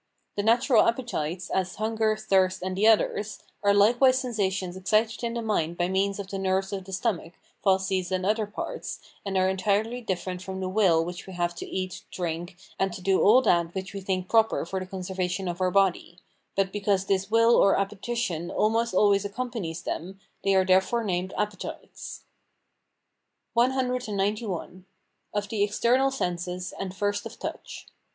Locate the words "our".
15.61-15.69